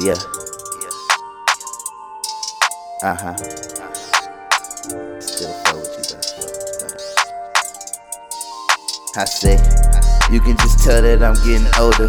[0.00, 0.14] Yeah.
[3.02, 3.36] Uh huh.
[5.18, 6.20] Still fuck with you though.
[9.16, 9.58] I say,
[10.30, 12.08] you can just tell that I'm getting older.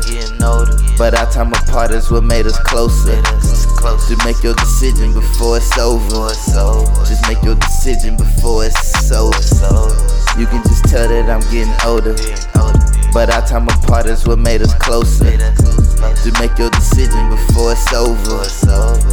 [0.99, 3.19] But our time apart is what made us closer.
[3.77, 4.15] Closer.
[4.23, 6.29] Make your decision before it's over.
[7.09, 9.35] Just make your decision before it's over.
[10.39, 11.41] You can just tell that I'm.
[11.49, 12.13] Getting older.
[13.11, 15.25] But our time apart is what made us closer.
[15.99, 18.43] To make your decision before it's over.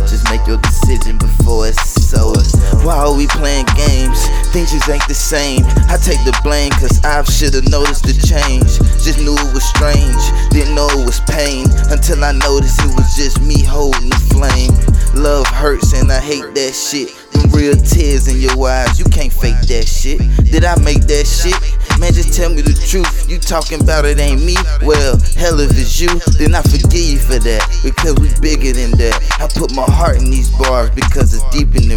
[0.07, 2.39] Just make your decision before it's over.
[2.87, 4.27] Why are we playing games?
[4.55, 5.67] Things just ain't the same.
[5.91, 8.79] I take the blame, cause I should've noticed the change.
[9.03, 11.67] Just knew it was strange, didn't know it was pain.
[11.91, 14.75] Until I noticed it was just me holding the flame.
[15.15, 17.11] Love hurts and I hate that shit.
[17.51, 20.19] Real tears in your eyes, you can't fake that shit.
[20.51, 21.59] Did I make that shit?
[21.99, 23.09] Man, just tell me the truth.
[23.29, 24.55] You talking about it ain't me?
[24.85, 27.65] Well, hell if it's you, then I forgive you for that.
[27.81, 29.17] Because we bigger than that.
[29.41, 31.96] I put my heart in these bars because it's deep in the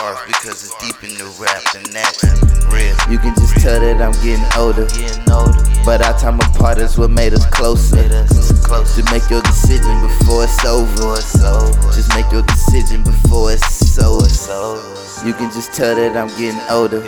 [0.00, 2.24] bars because it's deep in the rap and that's
[2.72, 2.96] real.
[3.12, 4.88] You can just tell that I'm getting older.
[4.96, 5.60] Getting older.
[5.84, 7.96] But our time apart is what made us closer.
[7.96, 8.32] Made us
[8.64, 9.02] closer.
[9.02, 10.90] To make your decision before it's over.
[10.96, 11.92] Before it's over.
[11.92, 14.80] Just make your decision before it's over.
[15.26, 17.04] You can just tell that I'm getting older.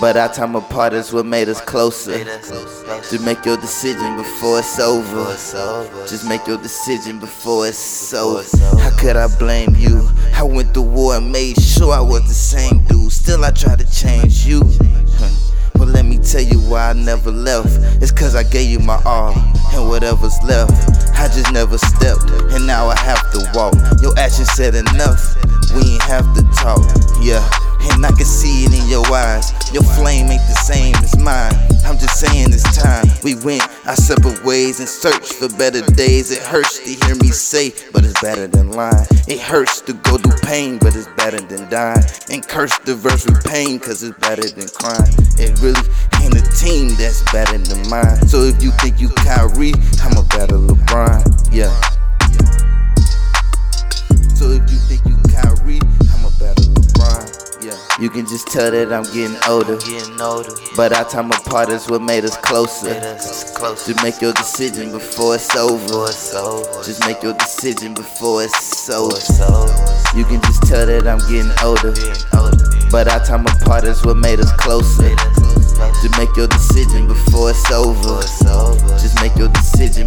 [0.00, 2.12] But our time apart is what made us closer.
[2.12, 3.18] Made us closer.
[3.18, 5.24] To make your decision before it's over.
[6.08, 8.80] Just make your decision before it's Before it's over.
[8.80, 10.08] How could I blame you?
[10.40, 13.12] I went to war and made sure I was the same dude.
[13.12, 14.64] Still, I tried to change you.
[15.74, 17.76] But let me tell you why I never left.
[18.00, 19.34] It's cause I gave you my all,
[19.76, 20.72] and whatever's left,
[21.12, 22.24] I just never stepped,
[22.56, 23.74] and now I have to walk.
[24.00, 25.20] Your actions said enough,
[25.76, 26.80] we ain't have to talk,
[27.20, 27.44] yeah.
[27.92, 29.52] And I can see it in your eyes.
[29.74, 30.96] Your flame ain't the same
[33.22, 36.30] We went our separate ways and searched for better days.
[36.30, 39.06] It hurts to hear me say, but it's better than lying.
[39.28, 42.02] It hurts to go through pain, but it's better than dying.
[42.30, 45.12] And curse the verse with pain, cause it's better than crying.
[45.38, 45.80] It really
[46.22, 48.26] ain't a team that's better than mine.
[48.26, 51.50] So if you think you Kyrie, I'm a better LeBron.
[51.52, 51.99] Yeah.
[58.10, 59.78] You can just tell that I'm getting older.
[59.86, 60.50] Getting older.
[60.74, 62.90] But our time apart is what made us closer.
[62.90, 66.10] To make your decision before it's over.
[66.82, 69.14] Just make your decision before it's over.
[70.18, 71.94] You can just tell that I'm getting older.
[72.90, 75.14] But our time apart is what made us closer.
[75.14, 77.06] To make your decision.
[77.06, 78.26] Before it's over.
[78.98, 79.99] Just make your decision